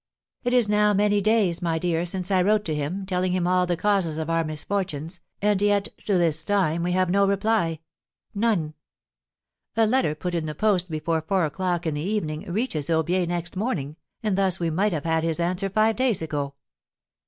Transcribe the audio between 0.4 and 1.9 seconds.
"It is now many days, my